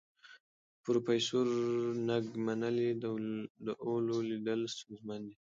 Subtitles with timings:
[0.83, 1.47] پروفیسور
[2.07, 2.89] نګ منلې،
[3.65, 5.35] د اولو لیدل ستونزمن دي.